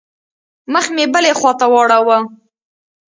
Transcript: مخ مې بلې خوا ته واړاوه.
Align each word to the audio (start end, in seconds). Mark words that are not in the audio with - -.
مخ 0.73 0.85
مې 0.95 1.05
بلې 1.13 1.31
خوا 1.39 1.51
ته 1.59 1.65
واړاوه. 1.73 2.17